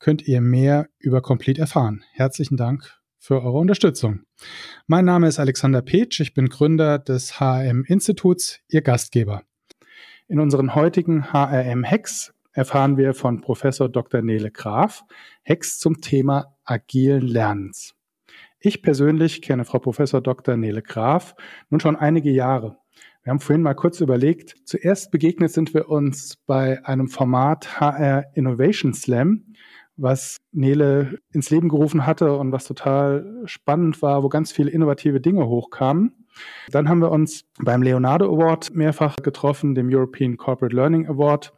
[0.00, 2.02] könnt ihr mehr über Complete erfahren.
[2.12, 4.22] Herzlichen Dank für eure Unterstützung.
[4.86, 9.42] Mein Name ist Alexander Petsch, ich bin Gründer des HRM Instituts, Ihr Gastgeber.
[10.26, 14.22] In unseren heutigen HRM Hacks erfahren wir von Professor Dr.
[14.22, 15.04] Nele Graf
[15.46, 17.94] Hacks zum Thema agilen Lernens.
[18.58, 20.56] Ich persönlich kenne Frau Professor Dr.
[20.56, 21.34] Nele Graf
[21.68, 22.78] nun schon einige Jahre.
[23.22, 28.24] Wir haben vorhin mal kurz überlegt, zuerst begegnet sind wir uns bei einem Format HR
[28.34, 29.44] Innovation Slam,
[29.96, 35.20] was Nele ins Leben gerufen hatte und was total spannend war, wo ganz viele innovative
[35.20, 36.26] Dinge hochkamen.
[36.70, 41.52] Dann haben wir uns beim Leonardo Award mehrfach getroffen, dem European Corporate Learning Award.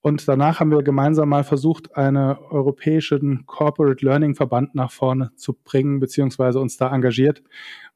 [0.00, 5.52] Und danach haben wir gemeinsam mal versucht, einen europäischen Corporate Learning Verband nach vorne zu
[5.52, 7.42] bringen, beziehungsweise uns da engagiert,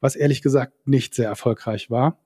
[0.01, 2.19] was ehrlich gesagt nicht sehr erfolgreich war.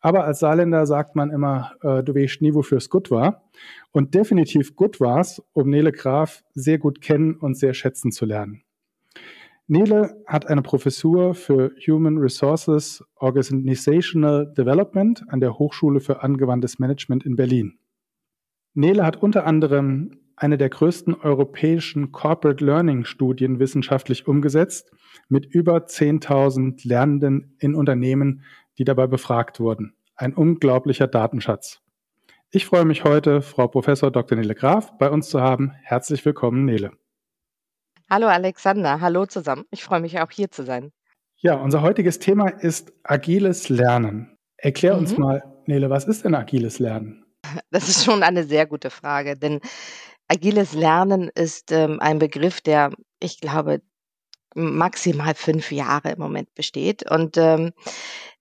[0.00, 3.44] Aber als Saarländer sagt man immer, äh, du weißt nie, wofür es gut war.
[3.92, 8.26] Und definitiv gut war es, um Nele Graf sehr gut kennen und sehr schätzen zu
[8.26, 8.62] lernen.
[9.66, 17.24] Nele hat eine Professur für Human Resources Organizational Development an der Hochschule für angewandtes Management
[17.24, 17.78] in Berlin.
[18.74, 24.90] Nele hat unter anderem eine der größten europäischen Corporate Learning Studien wissenschaftlich umgesetzt,
[25.28, 28.42] mit über 10.000 Lernenden in Unternehmen
[28.78, 29.94] die dabei befragt wurden.
[30.16, 31.80] Ein unglaublicher Datenschatz.
[32.50, 34.38] Ich freue mich heute, Frau Professor Dr.
[34.38, 35.72] Nele Graf bei uns zu haben.
[35.82, 36.92] Herzlich willkommen, Nele.
[38.08, 39.64] Hallo Alexander, hallo zusammen.
[39.70, 40.92] Ich freue mich auch hier zu sein.
[41.38, 44.38] Ja, unser heutiges Thema ist agiles Lernen.
[44.56, 45.00] Erklär mhm.
[45.00, 47.24] uns mal, Nele, was ist denn agiles Lernen?
[47.70, 49.60] Das ist schon eine sehr gute Frage, denn
[50.28, 53.82] agiles Lernen ist ähm, ein Begriff, der, ich glaube,
[54.54, 57.10] maximal fünf Jahre im Moment besteht.
[57.10, 57.72] Und ähm,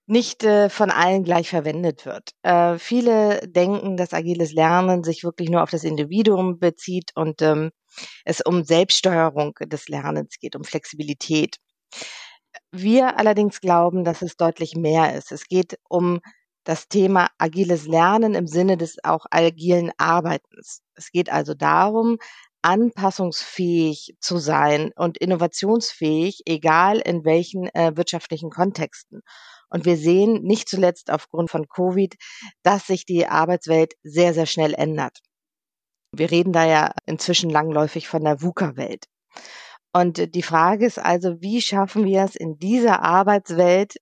[0.06, 2.32] nicht äh, von allen gleich verwendet wird.
[2.44, 7.72] Äh, viele denken, dass agiles Lernen sich wirklich nur auf das Individuum bezieht und ähm,
[8.26, 11.58] es um Selbststeuerung des Lernens geht, um Flexibilität.
[12.72, 15.32] Wir allerdings glauben, dass es deutlich mehr ist.
[15.32, 16.20] Es geht um
[16.64, 20.82] das Thema agiles Lernen im Sinne des auch agilen Arbeitens.
[20.96, 22.18] Es geht also darum,
[22.62, 29.22] anpassungsfähig zu sein und innovationsfähig, egal in welchen äh, wirtschaftlichen Kontexten.
[29.74, 32.16] Und wir sehen nicht zuletzt aufgrund von Covid,
[32.62, 35.20] dass sich die Arbeitswelt sehr, sehr schnell ändert.
[36.16, 39.06] Wir reden da ja inzwischen langläufig von der VUCA-Welt.
[39.92, 43.96] Und die Frage ist also, wie schaffen wir es in dieser Arbeitswelt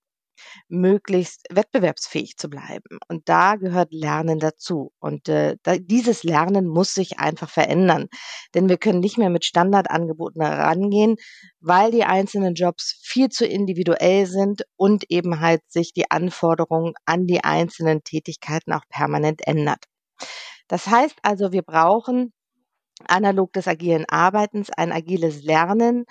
[0.67, 2.99] möglichst wettbewerbsfähig zu bleiben.
[3.07, 4.91] Und da gehört Lernen dazu.
[4.99, 8.07] Und äh, da, dieses Lernen muss sich einfach verändern.
[8.53, 11.15] Denn wir können nicht mehr mit Standardangeboten herangehen,
[11.59, 17.27] weil die einzelnen Jobs viel zu individuell sind und eben halt sich die Anforderungen an
[17.27, 19.85] die einzelnen Tätigkeiten auch permanent ändert.
[20.67, 22.33] Das heißt also, wir brauchen
[23.07, 26.05] analog des agilen Arbeitens ein agiles Lernen,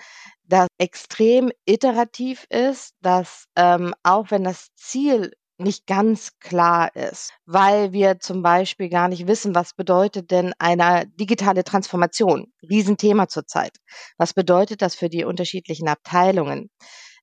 [0.50, 7.92] das extrem iterativ ist, dass ähm, auch wenn das Ziel nicht ganz klar ist, weil
[7.92, 12.52] wir zum Beispiel gar nicht wissen, was bedeutet denn eine digitale Transformation?
[12.62, 13.76] Riesenthema zurzeit.
[14.16, 16.70] Was bedeutet das für die unterschiedlichen Abteilungen?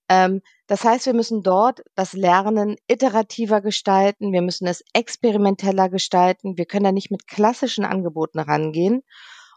[0.10, 6.58] Ähm, das heißt, wir müssen dort das Lernen iterativer gestalten, wir müssen es experimenteller gestalten,
[6.58, 9.02] wir können da nicht mit klassischen Angeboten rangehen.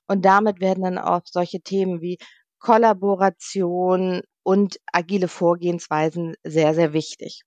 [0.09, 2.19] Und damit werden dann auch solche Themen wie
[2.61, 7.43] Kollaboration und agile Vorgehensweisen sehr, sehr wichtig.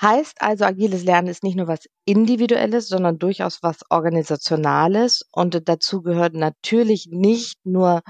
[0.00, 5.22] Heißt also, agiles Lernen ist nicht nur was Individuelles, sondern durchaus was Organisationales.
[5.32, 8.02] Und dazu gehören natürlich nicht nur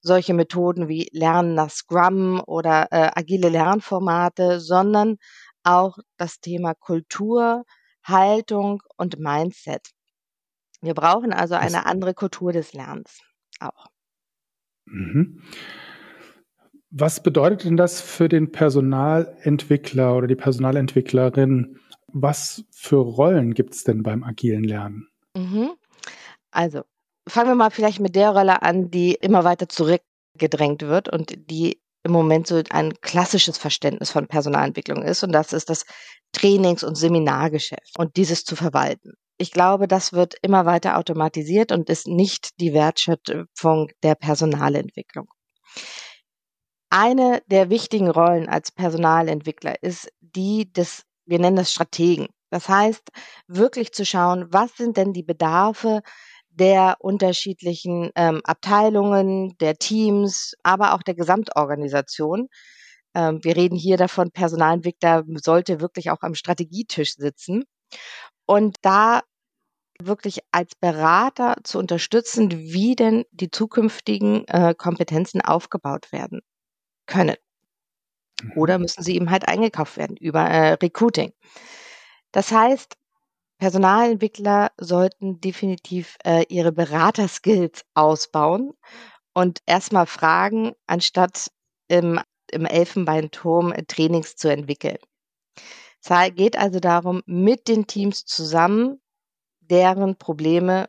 [0.00, 5.16] solche Methoden wie Lernen nach Scrum oder äh, agile Lernformate, sondern
[5.62, 7.64] auch das Thema Kultur,
[8.02, 9.90] Haltung und Mindset.
[10.80, 13.20] Wir brauchen also eine andere Kultur des Lernens
[13.60, 13.86] auch.
[14.90, 15.42] Mhm.
[16.90, 21.78] Was bedeutet denn das für den Personalentwickler oder die Personalentwicklerin?
[22.08, 25.08] Was für Rollen gibt es denn beim agilen Lernen?
[25.36, 25.70] Mhm.
[26.50, 26.82] Also
[27.28, 31.80] fangen wir mal vielleicht mit der Rolle an, die immer weiter zurückgedrängt wird und die
[32.04, 35.22] im Moment so ein klassisches Verständnis von Personalentwicklung ist.
[35.22, 35.84] Und das ist das
[36.32, 39.12] Trainings- und Seminargeschäft und dieses zu verwalten.
[39.38, 45.28] Ich glaube, das wird immer weiter automatisiert und ist nicht die Wertschöpfung der Personalentwicklung.
[46.90, 52.28] Eine der wichtigen Rollen als Personalentwickler ist die des, wir nennen das Strategen.
[52.50, 53.10] Das heißt,
[53.46, 56.00] wirklich zu schauen, was sind denn die Bedarfe
[56.48, 62.48] der unterschiedlichen ähm, Abteilungen, der Teams, aber auch der Gesamtorganisation.
[63.14, 67.64] Ähm, wir reden hier davon, Personalentwickler sollte wirklich auch am Strategietisch sitzen
[68.46, 69.22] und da
[70.00, 76.40] wirklich als Berater zu unterstützen, wie denn die zukünftigen äh, Kompetenzen aufgebaut werden
[77.06, 77.36] können.
[78.54, 78.82] Oder mhm.
[78.82, 81.32] müssen sie eben halt eingekauft werden über äh, Recruiting.
[82.32, 82.96] Das heißt,
[83.58, 88.72] Personalentwickler sollten definitiv äh, ihre Beraterskills ausbauen
[89.34, 91.50] und erstmal fragen, anstatt
[91.88, 92.20] im,
[92.52, 94.98] im Elfenbeinturm äh, Trainings zu entwickeln.
[96.02, 99.00] Es geht also darum, mit den Teams zusammen
[99.60, 100.88] deren Probleme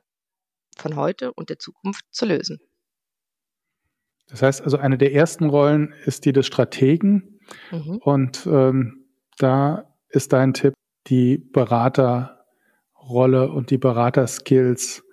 [0.77, 2.59] von heute und der Zukunft zu lösen.
[4.27, 7.39] Das heißt also, eine der ersten Rollen ist die des Strategen.
[7.71, 7.97] Mhm.
[7.97, 9.07] Und ähm,
[9.37, 10.73] da ist dein Tipp,
[11.07, 15.03] die Beraterrolle und die Beraterskills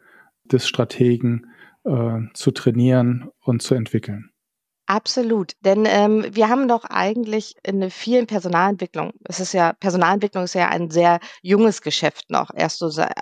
[0.45, 1.47] des Strategen
[1.85, 4.31] äh, zu trainieren und zu entwickeln.
[4.88, 10.55] Absolut, denn ähm, wir haben doch eigentlich in vielen Personalentwicklung, es ist ja, Personalentwicklung ist
[10.55, 13.21] ja ein sehr junges Geschäft noch, erst so seit,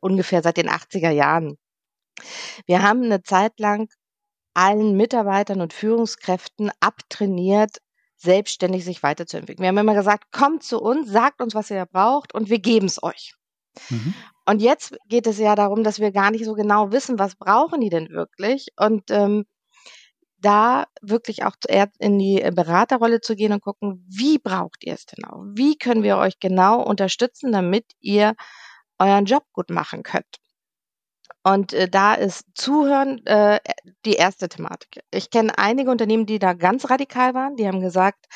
[0.00, 1.58] ungefähr seit den 80er Jahren.
[2.66, 3.88] Wir haben eine Zeit lang
[4.54, 7.78] allen Mitarbeitern und Führungskräften abtrainiert,
[8.16, 9.62] selbstständig sich weiterzuentwickeln.
[9.62, 12.86] Wir haben immer gesagt, kommt zu uns, sagt uns, was ihr braucht und wir geben
[12.86, 13.34] es euch.
[13.90, 14.14] Mhm.
[14.46, 17.80] Und jetzt geht es ja darum, dass wir gar nicht so genau wissen, was brauchen
[17.80, 19.44] die denn wirklich und ähm,
[20.42, 21.56] da wirklich auch
[21.98, 25.42] in die Beraterrolle zu gehen und gucken, wie braucht ihr es denn auch?
[25.54, 28.34] Wie können wir euch genau unterstützen, damit ihr
[28.98, 30.38] euren Job gut machen könnt?
[31.42, 33.58] Und äh, da ist Zuhören äh,
[34.04, 35.02] die erste Thematik.
[35.10, 37.56] Ich kenne einige Unternehmen, die da ganz radikal waren.
[37.56, 38.26] Die haben gesagt,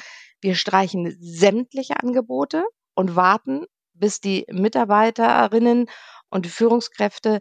[0.41, 2.65] wir streichen sämtliche Angebote
[2.95, 5.89] und warten, bis die Mitarbeiterinnen
[6.31, 7.41] und Führungskräfte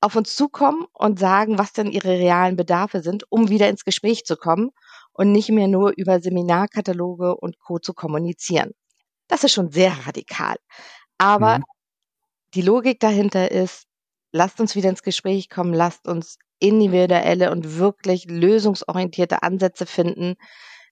[0.00, 4.24] auf uns zukommen und sagen, was denn ihre realen Bedarfe sind, um wieder ins Gespräch
[4.24, 4.70] zu kommen
[5.12, 7.78] und nicht mehr nur über Seminarkataloge und Co.
[7.78, 8.72] zu kommunizieren.
[9.28, 10.56] Das ist schon sehr radikal.
[11.18, 11.64] Aber mhm.
[12.54, 13.86] die Logik dahinter ist,
[14.32, 20.36] lasst uns wieder ins Gespräch kommen, lasst uns individuelle und wirklich lösungsorientierte Ansätze finden,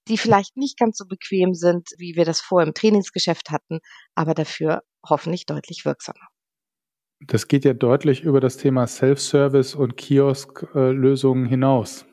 [0.07, 3.79] die vielleicht nicht ganz so bequem sind, wie wir das vorher im Trainingsgeschäft hatten,
[4.13, 6.27] aber dafür hoffentlich deutlich wirksamer.
[7.21, 12.05] Das geht ja deutlich über das Thema Self-Service und Kiosk-Lösungen hinaus.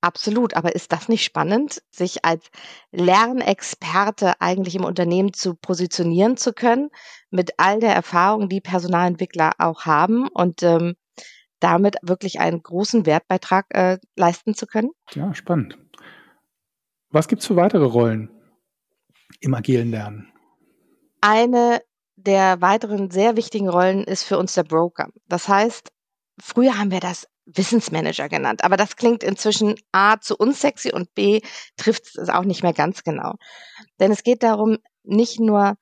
[0.00, 2.50] Absolut, aber ist das nicht spannend, sich als
[2.92, 6.90] Lernexperte eigentlich im Unternehmen zu positionieren zu können,
[7.30, 10.96] mit all der Erfahrung, die Personalentwickler auch haben und ähm,
[11.58, 14.90] damit wirklich einen großen Wertbeitrag äh, leisten zu können?
[15.14, 15.78] Ja, spannend.
[17.08, 18.28] Was gibt es für weitere Rollen
[19.40, 20.30] im agilen Lernen?
[21.22, 21.80] Eine
[22.16, 25.08] der weiteren sehr wichtigen Rollen ist für uns der Broker.
[25.26, 25.90] Das heißt,
[26.40, 28.64] früher haben wir das Wissensmanager genannt.
[28.64, 31.40] Aber das klingt inzwischen A zu unsexy und B
[31.76, 33.34] trifft es auch nicht mehr ganz genau.
[34.00, 35.76] Denn es geht darum, nicht nur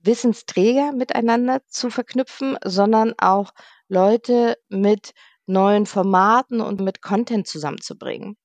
[0.00, 3.52] Wissensträger miteinander zu verknüpfen, sondern auch
[3.88, 5.12] Leute mit
[5.46, 8.36] neuen Formaten und mit Content zusammenzubringen.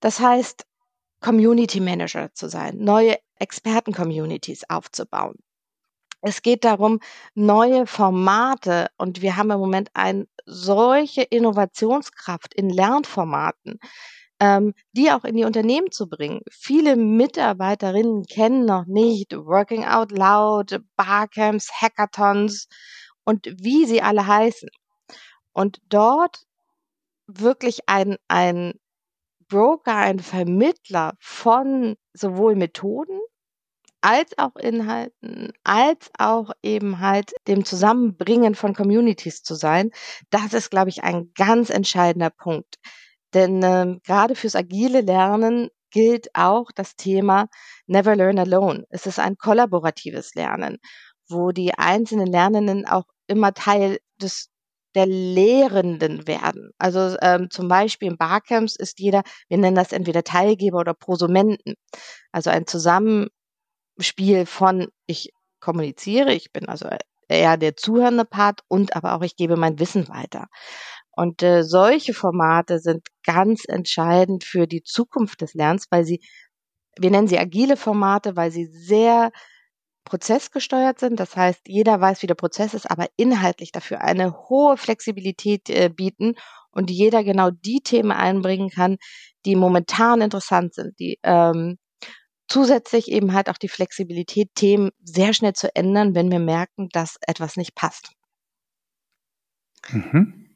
[0.00, 0.66] Das heißt,
[1.20, 5.36] Community Manager zu sein, neue Experten-Communities aufzubauen.
[6.26, 7.00] Es geht darum,
[7.34, 13.78] neue Formate und wir haben im Moment eine solche Innovationskraft in Lernformaten,
[14.40, 16.40] ähm, die auch in die Unternehmen zu bringen.
[16.50, 22.68] Viele Mitarbeiterinnen kennen noch nicht Working Out Loud, Barcamps, Hackathons
[23.24, 24.70] und wie sie alle heißen.
[25.52, 26.46] Und dort
[27.26, 28.72] wirklich ein, ein
[29.48, 33.20] Broker, ein Vermittler von sowohl Methoden
[34.04, 39.92] als auch Inhalten, als auch eben halt dem Zusammenbringen von Communities zu sein,
[40.28, 42.76] das ist, glaube ich, ein ganz entscheidender Punkt.
[43.32, 47.46] Denn ähm, gerade fürs agile Lernen gilt auch das Thema
[47.86, 48.84] Never Learn Alone.
[48.90, 50.76] Es ist ein kollaboratives Lernen,
[51.30, 54.50] wo die einzelnen Lernenden auch immer Teil des
[54.94, 56.70] der Lehrenden werden.
[56.78, 61.74] Also ähm, zum Beispiel im Barcamps ist jeder, wir nennen das entweder Teilgeber oder Prosumenten.
[62.30, 63.28] Also ein Zusammen
[63.98, 66.88] Spiel von ich kommuniziere, ich bin also
[67.28, 70.46] eher der zuhörende Part und aber auch ich gebe mein Wissen weiter.
[71.16, 76.20] Und äh, solche Formate sind ganz entscheidend für die Zukunft des Lernens, weil sie,
[76.98, 79.30] wir nennen sie agile Formate, weil sie sehr
[80.04, 81.18] prozessgesteuert sind.
[81.18, 85.88] Das heißt, jeder weiß, wie der Prozess ist, aber inhaltlich dafür eine hohe Flexibilität äh,
[85.88, 86.34] bieten
[86.70, 88.96] und jeder genau die Themen einbringen kann,
[89.46, 91.78] die momentan interessant sind, die ähm,
[92.48, 97.16] zusätzlich eben halt auch die Flexibilität, Themen sehr schnell zu ändern, wenn wir merken, dass
[97.26, 98.12] etwas nicht passt.
[99.90, 100.50] Mhm.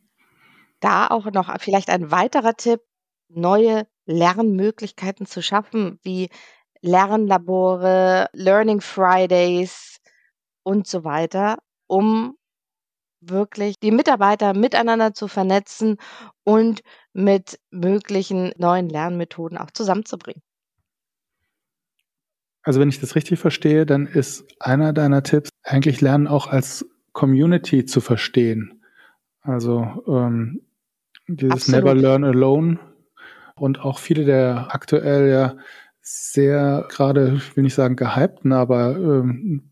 [0.80, 2.80] Da auch noch vielleicht ein weiterer Tipp,
[3.28, 6.30] neue Lernmöglichkeiten zu schaffen, wie
[6.80, 9.98] Lernlabore, Learning Fridays
[10.62, 12.36] und so weiter, um
[13.20, 15.96] wirklich die Mitarbeiter miteinander zu vernetzen
[16.44, 20.42] und mit möglichen neuen Lernmethoden auch zusammenzubringen.
[22.62, 26.86] Also wenn ich das richtig verstehe, dann ist einer deiner Tipps eigentlich Lernen auch als
[27.12, 28.82] Community zu verstehen.
[29.40, 30.62] Also ähm,
[31.26, 31.84] dieses Absolut.
[31.84, 32.78] Never Learn Alone
[33.56, 35.56] und auch viele der aktuell ja
[36.00, 39.70] sehr gerade, ich will nicht sagen gehypten, aber ähm,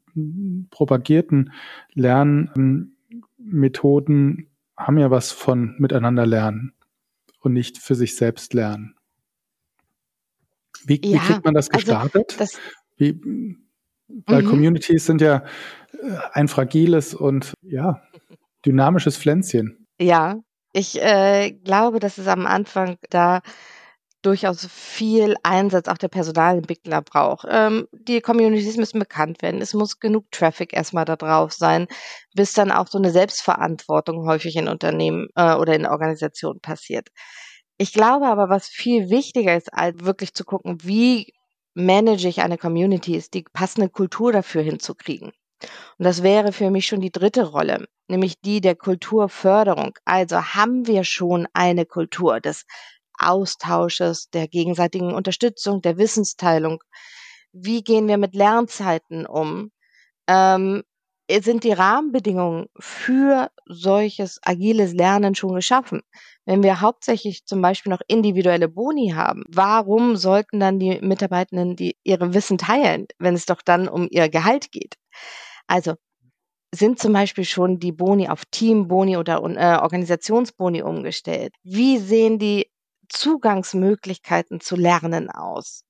[0.70, 1.52] propagierten
[1.94, 6.72] Lernmethoden haben ja was von miteinander lernen
[7.40, 8.96] und nicht für sich selbst lernen.
[10.84, 12.32] Wie, ja, wie kriegt man das also gestartet?
[12.32, 12.58] Also das,
[12.96, 13.20] wie,
[14.26, 14.48] weil mhm.
[14.48, 15.44] Communities sind ja
[15.92, 18.02] äh, ein fragiles und ja,
[18.64, 19.86] dynamisches Pflänzchen.
[19.98, 20.36] Ja,
[20.72, 23.40] ich äh, glaube, dass es am Anfang da
[24.26, 27.46] durchaus viel Einsatz auch der Personalentwickler braucht.
[27.48, 29.62] Ähm, die Communities müssen bekannt werden.
[29.62, 31.86] Es muss genug Traffic erstmal da drauf sein,
[32.34, 37.08] bis dann auch so eine Selbstverantwortung häufig in Unternehmen äh, oder in Organisationen passiert.
[37.78, 41.32] Ich glaube aber, was viel wichtiger ist, als wirklich zu gucken, wie
[41.74, 45.32] manage ich eine Community, ist die passende Kultur dafür hinzukriegen.
[45.98, 49.92] Und das wäre für mich schon die dritte Rolle, nämlich die der Kulturförderung.
[50.04, 52.64] Also haben wir schon eine Kultur des
[53.18, 56.82] Austausches, der gegenseitigen Unterstützung, der Wissensteilung?
[57.52, 59.70] Wie gehen wir mit Lernzeiten um?
[60.28, 60.82] Ähm,
[61.40, 66.02] sind die Rahmenbedingungen für solches agiles Lernen schon geschaffen?
[66.44, 71.96] Wenn wir hauptsächlich zum Beispiel noch individuelle Boni haben, warum sollten dann die Mitarbeitenden die
[72.04, 74.94] ihre Wissen teilen, wenn es doch dann um ihr Gehalt geht?
[75.66, 75.94] Also
[76.74, 81.54] sind zum Beispiel schon die Boni auf Teamboni oder äh, Organisationsboni umgestellt?
[81.62, 82.70] Wie sehen die
[83.08, 85.84] Zugangsmöglichkeiten zu Lernen aus?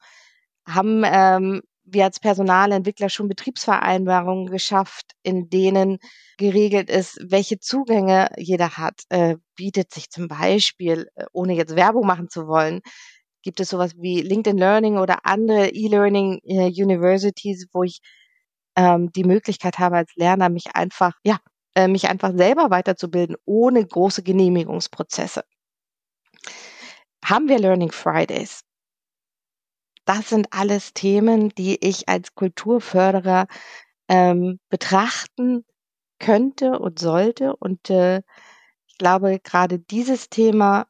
[0.66, 5.98] Haben ähm, wir als Personalentwickler schon Betriebsvereinbarungen geschafft, in denen
[6.36, 9.02] geregelt ist, welche Zugänge jeder hat.
[9.08, 12.80] Äh, bietet sich zum Beispiel, äh, ohne jetzt Werbung machen zu wollen,
[13.42, 18.00] gibt es sowas wie LinkedIn Learning oder andere E-Learning äh, Universities, wo ich
[18.76, 21.38] ähm, die Möglichkeit habe als Lerner, mich einfach, ja,
[21.76, 25.44] äh, mich einfach selber weiterzubilden, ohne große Genehmigungsprozesse.
[27.24, 28.65] Haben wir Learning Fridays?
[30.06, 33.48] Das sind alles Themen, die ich als Kulturförderer
[34.08, 35.64] ähm, betrachten
[36.18, 37.54] könnte und sollte.
[37.56, 38.22] Und äh,
[38.86, 40.86] ich glaube, gerade dieses Thema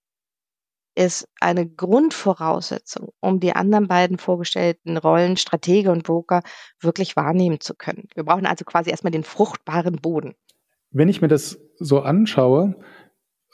[0.94, 6.42] ist eine Grundvoraussetzung, um die anderen beiden vorgestellten Rollen, Stratege und Broker,
[6.80, 8.08] wirklich wahrnehmen zu können.
[8.14, 10.34] Wir brauchen also quasi erstmal den fruchtbaren Boden.
[10.90, 12.76] Wenn ich mir das so anschaue,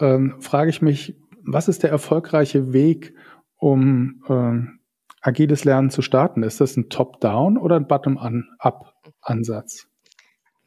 [0.01, 3.15] ähm, frage ich mich, was ist der erfolgreiche Weg,
[3.57, 4.81] um ähm,
[5.23, 6.43] agiles Lernen zu starten?
[6.43, 9.87] Ist das ein Top-Down oder ein Bottom-Up-Ansatz?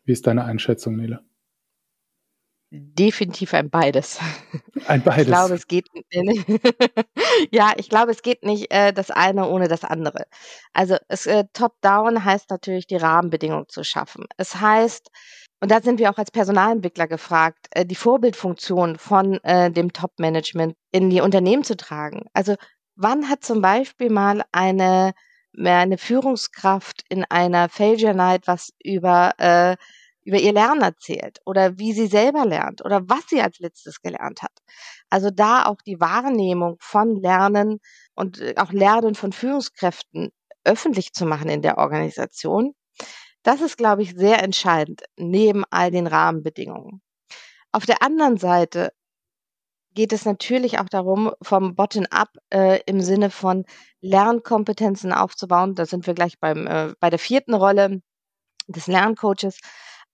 [0.05, 1.19] Wie ist deine Einschätzung, Nele?
[2.71, 4.19] Definitiv ein beides.
[4.88, 5.24] Ein beides.
[5.24, 5.88] Ich glaube, es geht
[7.51, 10.25] ja, ich glaube, es geht nicht äh, das eine ohne das andere.
[10.74, 14.25] Also es, äh, Top-Down heißt natürlich, die Rahmenbedingungen zu schaffen.
[14.38, 15.09] Es heißt,
[15.62, 20.75] und da sind wir auch als Personalentwickler gefragt, äh, die Vorbildfunktion von äh, dem Top-Management
[20.91, 22.25] in die Unternehmen zu tragen.
[22.33, 22.55] Also
[22.96, 25.14] Wann hat zum Beispiel mal eine,
[25.58, 29.75] eine Führungskraft in einer Failure Night was über, äh,
[30.24, 34.42] über ihr Lernen erzählt oder wie sie selber lernt oder was sie als letztes gelernt
[34.42, 34.58] hat?
[35.10, 37.80] Also da auch die Wahrnehmung von Lernen
[38.16, 40.32] und äh, auch Lernen von Führungskräften
[40.64, 42.74] öffentlich zu machen in der Organisation.
[43.44, 47.02] Das ist, glaube ich, sehr entscheidend neben all den Rahmenbedingungen.
[47.72, 48.94] Auf der anderen Seite
[49.96, 53.66] geht es natürlich auch darum, vom Bottom-up äh, im Sinne von
[54.02, 55.74] Lernkompetenzen aufzubauen.
[55.74, 58.02] Da sind wir gleich beim, äh, bei der vierten Rolle
[58.68, 59.60] des Lerncoaches.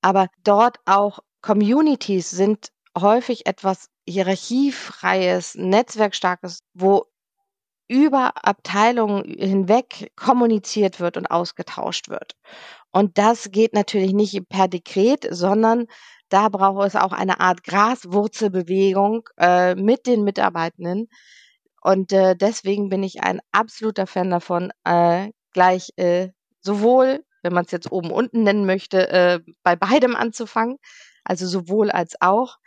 [0.01, 7.05] Aber dort auch Communities sind häufig etwas hierarchiefreies, netzwerkstarkes, wo
[7.87, 12.35] über Abteilungen hinweg kommuniziert wird und ausgetauscht wird.
[12.91, 15.87] Und das geht natürlich nicht per Dekret, sondern
[16.31, 21.07] da braucht es auch eine Art Graswurzelbewegung äh, mit den Mitarbeitenden.
[21.81, 26.29] Und äh, deswegen bin ich ein absoluter Fan davon, äh, gleich äh,
[26.61, 30.77] sowohl wenn man es jetzt oben unten nennen möchte, äh, bei beidem anzufangen.
[31.23, 32.57] Also sowohl als auch.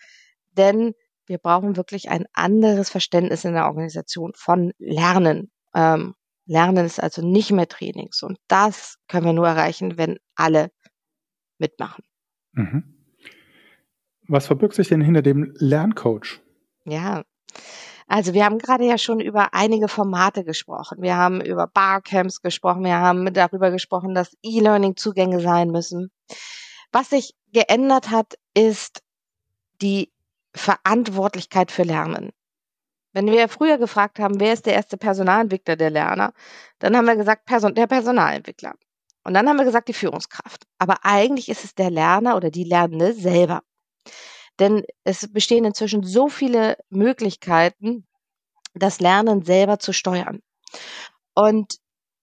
[0.52, 0.94] Denn
[1.26, 5.50] wir brauchen wirklich ein anderes Verständnis in der Organisation von Lernen.
[5.74, 6.14] Ähm,
[6.46, 8.22] Lernen ist also nicht mehr Trainings.
[8.22, 10.70] Und das können wir nur erreichen, wenn alle
[11.58, 12.04] mitmachen.
[12.52, 12.93] Mhm.
[14.28, 16.40] Was verbirgt sich denn hinter dem Lerncoach?
[16.84, 17.24] Ja,
[18.06, 20.98] also wir haben gerade ja schon über einige Formate gesprochen.
[21.00, 22.84] Wir haben über Barcamps gesprochen.
[22.84, 26.10] Wir haben darüber gesprochen, dass E-Learning Zugänge sein müssen.
[26.92, 29.02] Was sich geändert hat, ist
[29.80, 30.12] die
[30.54, 32.30] Verantwortlichkeit für Lernen.
[33.12, 36.32] Wenn wir früher gefragt haben, wer ist der erste Personalentwickler der Lerner,
[36.80, 38.74] dann haben wir gesagt, Person, der Personalentwickler.
[39.24, 40.66] Und dann haben wir gesagt, die Führungskraft.
[40.78, 43.62] Aber eigentlich ist es der Lerner oder die Lernende selber.
[44.60, 48.06] Denn es bestehen inzwischen so viele Möglichkeiten,
[48.74, 50.40] das Lernen selber zu steuern.
[51.34, 51.76] Und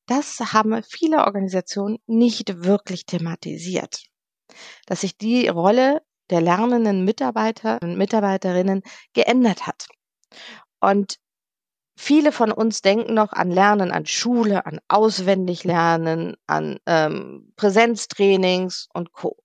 [0.07, 4.03] das haben viele Organisationen nicht wirklich thematisiert.
[4.85, 8.81] Dass sich die Rolle der lernenden Mitarbeiter und Mitarbeiterinnen
[9.13, 9.87] geändert hat.
[10.79, 11.17] Und
[11.97, 19.11] viele von uns denken noch an Lernen an Schule, an Auswendiglernen, an ähm, Präsenztrainings und
[19.11, 19.37] Co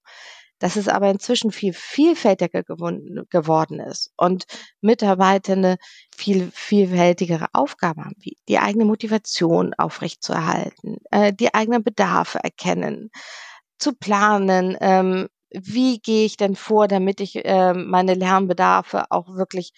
[0.58, 4.44] dass es aber inzwischen viel vielfältiger geworden ist und
[4.80, 5.76] Mitarbeitende
[6.16, 13.10] viel vielfältigere Aufgaben haben, wie die eigene Motivation aufrechtzuerhalten, äh, die eigenen Bedarfe erkennen,
[13.78, 19.72] zu planen, ähm, wie gehe ich denn vor, damit ich äh, meine Lernbedarfe auch wirklich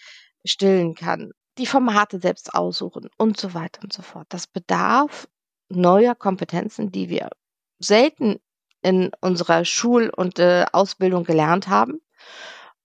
[0.44, 4.26] stillen kann, die Formate selbst aussuchen und so weiter und so fort.
[4.30, 5.28] Das bedarf
[5.68, 7.30] neuer Kompetenzen, die wir
[7.78, 8.38] selten
[8.82, 12.00] in unserer Schul- und äh, Ausbildung gelernt haben.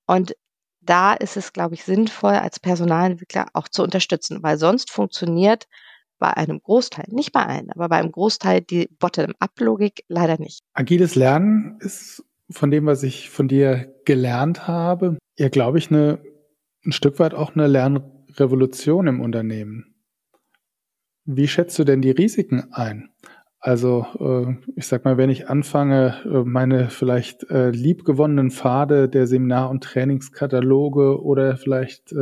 [0.05, 0.35] Und
[0.81, 5.67] da ist es, glaube ich, sinnvoll, als Personalentwickler auch zu unterstützen, weil sonst funktioniert
[6.19, 10.61] bei einem Großteil, nicht bei allen, aber bei einem Großteil die Bottom-up-Logik leider nicht.
[10.73, 16.19] Agiles Lernen ist von dem, was ich von dir gelernt habe, ja, glaube ich, eine,
[16.85, 19.95] ein Stück weit auch eine Lernrevolution im Unternehmen.
[21.25, 23.09] Wie schätzt du denn die Risiken ein?
[23.65, 29.25] Also äh, ich sag mal, wenn ich anfange, äh, meine vielleicht äh, liebgewonnenen Pfade der
[29.25, 32.13] Seminar- und Trainingskataloge oder vielleicht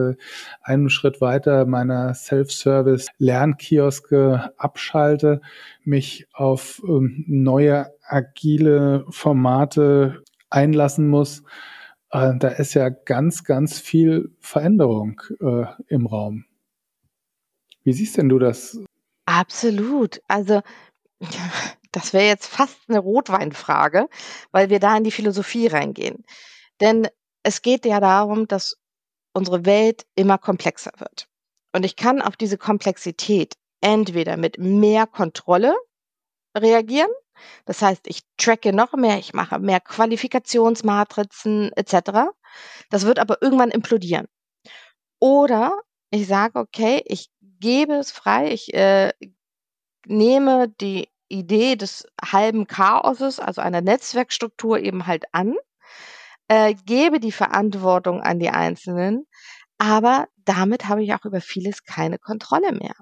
[0.62, 5.42] einen Schritt weiter meiner Self-Service-Lernkioske abschalte,
[5.84, 11.42] mich auf ähm, neue agile Formate einlassen muss,
[12.12, 15.22] da ist ja ganz, ganz viel Veränderung
[15.88, 16.44] im Raum.
[17.86, 18.78] Wie siehst denn du das?
[19.26, 20.22] Absolut.
[20.28, 20.62] Also
[21.92, 24.08] das wäre jetzt fast eine Rotweinfrage,
[24.52, 26.26] weil wir da in die Philosophie reingehen.
[26.80, 27.08] Denn
[27.44, 28.78] es geht ja darum, dass
[29.34, 31.28] unsere Welt immer komplexer wird.
[31.74, 35.74] Und ich kann auf diese Komplexität entweder mit mehr Kontrolle
[36.56, 37.10] reagieren,
[37.66, 42.32] das heißt, ich tracke noch mehr, ich mache mehr Qualifikationsmatrizen etc.
[42.90, 44.28] Das wird aber irgendwann implodieren.
[45.20, 45.80] Oder
[46.10, 49.14] ich sage, okay, ich gebe es frei, ich äh,
[50.06, 55.56] nehme die Idee des halben Chaoses, also einer Netzwerkstruktur eben halt an,
[56.48, 59.26] äh, gebe die Verantwortung an die Einzelnen,
[59.78, 62.94] aber damit habe ich auch über vieles keine Kontrolle mehr.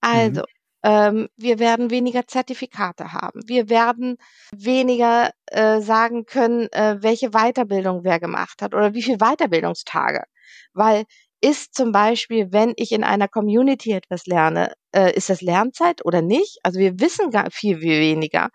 [0.00, 0.46] Also, mhm.
[0.84, 3.40] ähm, wir werden weniger Zertifikate haben.
[3.46, 4.16] Wir werden
[4.54, 10.24] weniger äh, sagen können, äh, welche Weiterbildung wer gemacht hat oder wie viele Weiterbildungstage.
[10.72, 11.04] Weil
[11.42, 16.22] ist zum Beispiel, wenn ich in einer Community etwas lerne, äh, ist das Lernzeit oder
[16.22, 16.58] nicht?
[16.62, 18.50] Also wir wissen gar viel, viel weniger,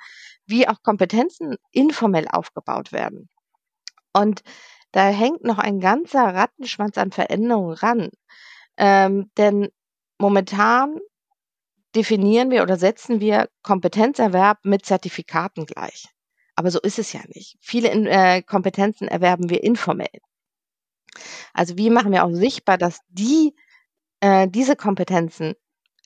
[0.46, 3.30] wie auch Kompetenzen informell aufgebaut werden.
[4.14, 4.42] Und
[4.94, 8.10] da hängt noch ein ganzer Rattenschwanz an Veränderungen ran.
[8.78, 9.68] Ähm, denn
[10.18, 10.98] momentan
[11.96, 16.08] definieren wir oder setzen wir Kompetenzerwerb mit Zertifikaten gleich.
[16.56, 17.58] Aber so ist es ja nicht.
[17.60, 20.20] Viele äh, Kompetenzen erwerben wir informell.
[21.54, 23.56] Also wie machen wir auch sichtbar, dass die
[24.22, 25.56] äh, diese Kompetenzen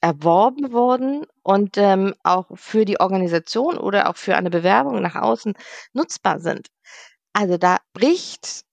[0.01, 5.53] erworben wurden und ähm, auch für die Organisation oder auch für eine Bewerbung nach außen
[5.93, 6.69] nutzbar sind.
[7.33, 8.63] Also da bricht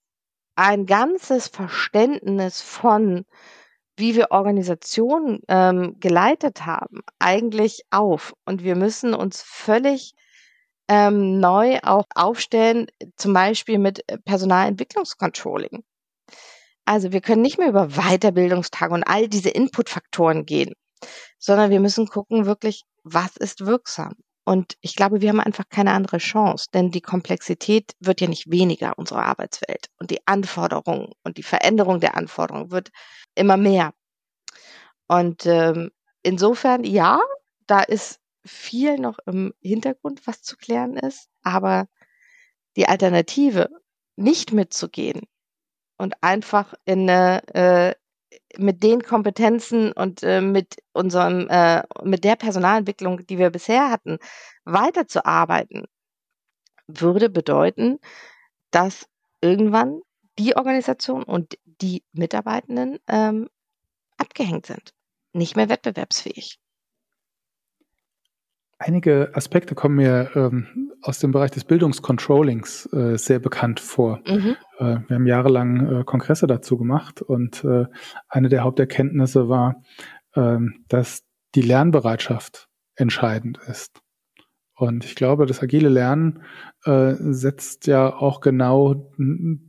[0.55, 3.25] ein ganzes Verständnis von,
[3.95, 8.33] wie wir Organisationen ähm, geleitet haben, eigentlich auf.
[8.45, 10.15] Und wir müssen uns völlig
[10.89, 15.83] ähm, neu auch aufstellen, zum Beispiel mit Personalentwicklungscontrolling.
[16.85, 20.73] Also wir können nicht mehr über Weiterbildungstage und all diese Inputfaktoren gehen,
[21.37, 24.15] sondern wir müssen gucken wirklich, was ist wirksam.
[24.45, 28.49] Und ich glaube, wir haben einfach keine andere Chance, denn die Komplexität wird ja nicht
[28.49, 32.89] weniger unserer Arbeitswelt und die Anforderungen und die Veränderung der Anforderungen wird
[33.35, 33.93] immer mehr.
[35.07, 35.91] Und ähm,
[36.23, 37.19] insofern, ja,
[37.67, 41.87] da ist viel noch im Hintergrund, was zu klären ist, aber
[42.75, 43.69] die Alternative,
[44.15, 45.27] nicht mitzugehen
[45.99, 47.95] und einfach in eine, äh,
[48.57, 54.17] mit den Kompetenzen und äh, mit unserem, äh, mit der Personalentwicklung, die wir bisher hatten,
[54.63, 55.85] weiterzuarbeiten,
[56.87, 57.99] würde bedeuten,
[58.71, 59.07] dass
[59.41, 60.01] irgendwann
[60.39, 63.49] die Organisation und die Mitarbeitenden ähm,
[64.17, 64.93] abgehängt sind,
[65.33, 66.59] nicht mehr wettbewerbsfähig.
[68.81, 74.21] Einige Aspekte kommen mir ähm, aus dem Bereich des Bildungscontrollings äh, sehr bekannt vor.
[74.25, 74.55] Mhm.
[74.77, 77.87] Äh, wir haben jahrelang äh, Kongresse dazu gemacht und äh,
[78.29, 79.83] eine der Haupterkenntnisse war,
[80.33, 81.23] ähm, dass
[81.55, 84.01] die Lernbereitschaft entscheidend ist.
[84.75, 86.43] Und ich glaube, das agile Lernen
[86.85, 89.11] äh, setzt ja auch genau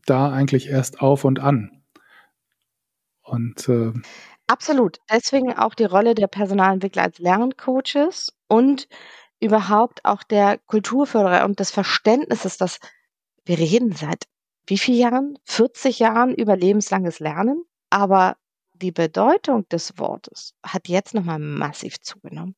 [0.07, 1.83] da eigentlich erst auf und an.
[3.23, 3.93] Und äh,
[4.47, 4.99] Absolut.
[5.11, 8.89] Deswegen auch die Rolle der Personalentwickler als Lerncoaches und
[9.41, 12.79] überhaupt auch der Kulturförderer und des Verständnisses, dass
[13.45, 14.25] wir reden seit
[14.67, 15.39] wie vielen Jahren?
[15.45, 18.37] 40 Jahren über lebenslanges Lernen, aber
[18.75, 22.55] die Bedeutung des Wortes hat jetzt nochmal massiv zugenommen.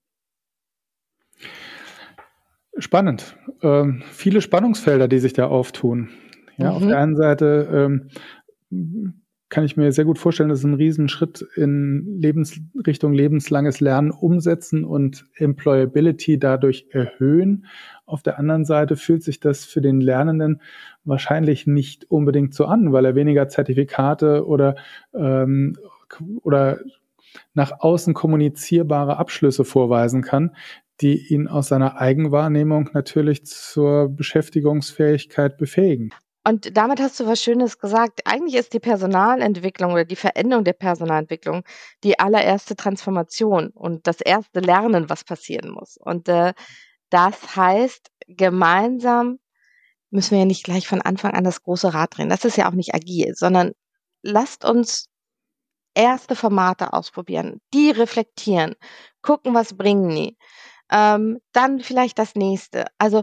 [2.78, 3.36] Spannend.
[3.62, 6.10] Ähm, viele Spannungsfelder, die sich da auftun.
[6.56, 6.76] Ja, mhm.
[6.76, 8.08] auf der einen Seite
[8.70, 9.21] ähm,
[9.52, 14.10] kann ich mir sehr gut vorstellen, dass es ein Riesenschritt in Lebens Richtung lebenslanges Lernen
[14.10, 17.66] umsetzen und Employability dadurch erhöhen.
[18.06, 20.62] Auf der anderen Seite fühlt sich das für den Lernenden
[21.04, 24.74] wahrscheinlich nicht unbedingt so an, weil er weniger Zertifikate oder,
[25.14, 25.76] ähm,
[26.42, 26.78] oder
[27.52, 30.56] nach außen kommunizierbare Abschlüsse vorweisen kann,
[31.02, 36.08] die ihn aus seiner Eigenwahrnehmung natürlich zur Beschäftigungsfähigkeit befähigen.
[36.44, 38.22] Und damit hast du was Schönes gesagt.
[38.24, 41.62] Eigentlich ist die Personalentwicklung oder die Veränderung der Personalentwicklung
[42.02, 45.96] die allererste Transformation und das erste Lernen, was passieren muss.
[45.96, 46.52] Und äh,
[47.10, 49.38] das heißt, gemeinsam
[50.10, 52.28] müssen wir ja nicht gleich von Anfang an das große Rad drehen.
[52.28, 53.72] Das ist ja auch nicht agil, sondern
[54.22, 55.08] lasst uns
[55.94, 58.74] erste Formate ausprobieren, die reflektieren,
[59.22, 60.36] gucken, was bringen die.
[60.90, 62.86] Ähm, dann vielleicht das nächste.
[62.98, 63.22] Also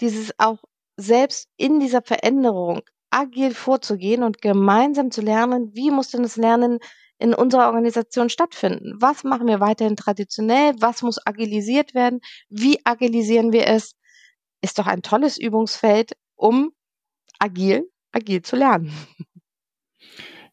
[0.00, 0.58] dieses auch
[0.98, 6.78] selbst in dieser Veränderung agil vorzugehen und gemeinsam zu lernen, wie muss denn das Lernen
[7.18, 8.94] in unserer Organisation stattfinden?
[9.00, 10.74] Was machen wir weiterhin traditionell?
[10.78, 12.20] Was muss agilisiert werden?
[12.50, 13.94] Wie agilisieren wir es?
[14.60, 16.72] Ist doch ein tolles Übungsfeld, um
[17.38, 18.92] agil, agil zu lernen.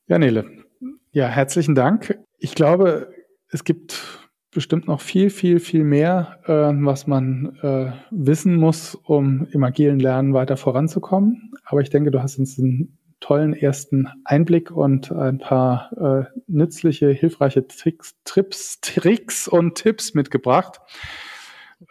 [0.07, 0.65] Ja, Nele.
[1.11, 2.19] Ja, herzlichen Dank.
[2.37, 3.11] Ich glaube,
[3.49, 4.24] es gibt
[4.55, 9.99] bestimmt noch viel, viel, viel mehr, äh, was man äh, wissen muss, um im agilen
[9.99, 11.51] Lernen weiter voranzukommen.
[11.65, 17.09] Aber ich denke, du hast uns einen tollen ersten Einblick und ein paar äh, nützliche,
[17.09, 20.79] hilfreiche Tricks, Trips, Tricks und Tipps mitgebracht.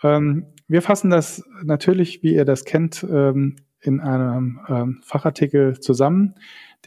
[0.03, 6.37] Ähm, wir fassen das natürlich, wie ihr das kennt, ähm, in einem ähm, Fachartikel zusammen.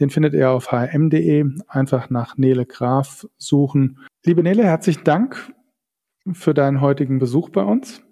[0.00, 1.44] Den findet ihr auf hm.de.
[1.68, 4.00] Einfach nach Nele Graf suchen.
[4.24, 5.52] Liebe Nele, herzlichen Dank
[6.34, 8.02] für deinen heutigen Besuch bei uns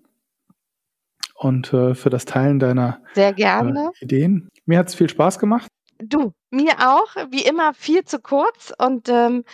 [1.34, 3.90] und äh, für das Teilen deiner Sehr gerne.
[4.00, 4.48] Äh, Ideen.
[4.64, 5.68] Mir hat es viel Spaß gemacht.
[5.98, 7.14] Du, mir auch.
[7.30, 9.44] Wie immer viel zu kurz und ähm,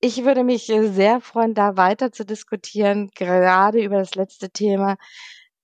[0.00, 4.96] ich würde mich sehr freuen, da weiter zu diskutieren, gerade über das letzte Thema.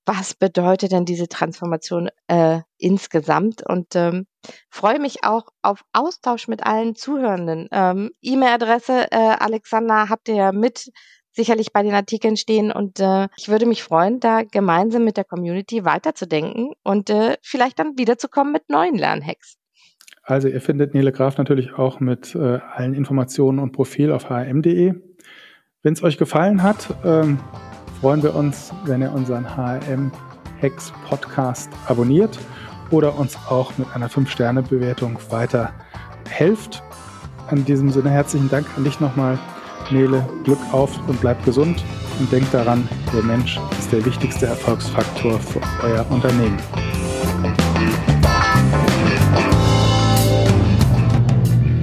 [0.07, 3.63] Was bedeutet denn diese Transformation äh, insgesamt?
[3.67, 4.27] Und ähm,
[4.69, 7.69] freue mich auch auf Austausch mit allen Zuhörenden.
[7.71, 10.91] Ähm, E-Mail-Adresse, äh, Alexander, habt ihr ja mit
[11.35, 12.73] sicherlich bei den Artikeln stehen.
[12.73, 17.79] Und äh, ich würde mich freuen, da gemeinsam mit der Community weiterzudenken und äh, vielleicht
[17.79, 19.57] dann wiederzukommen mit neuen Lernhacks.
[20.23, 24.95] Also ihr findet Nele Graf natürlich auch mit äh, allen Informationen und Profil auf hm.de.
[25.83, 27.39] Wenn es euch gefallen hat, ähm,
[28.01, 30.11] freuen wir uns, wenn ihr unseren HRM
[30.63, 32.39] Hacks Podcast abonniert
[32.91, 35.75] oder uns auch mit einer 5-Sterne-Bewertung weiter
[36.31, 36.83] helft.
[37.51, 39.39] In diesem Sinne herzlichen Dank an dich nochmal
[39.91, 41.85] Nele, Glück auf und bleibt gesund
[42.19, 46.59] und denkt daran, der Mensch ist der wichtigste Erfolgsfaktor für euer Unternehmen.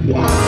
[0.06, 0.41] Ja.